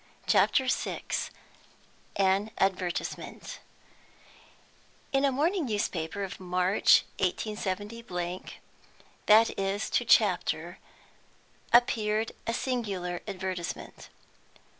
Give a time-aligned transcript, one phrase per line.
[0.25, 1.03] CHAPTER VI
[2.15, 3.59] AN ADVERTISEMENT
[5.13, 8.45] In a morning newspaper of March 187,
[9.27, 10.79] that is to chapter,
[11.71, 14.09] appeared a singular advertisement.